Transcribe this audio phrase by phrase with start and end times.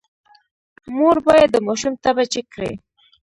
[0.95, 2.71] مور باید د ماشوم تبه چیک کړي۔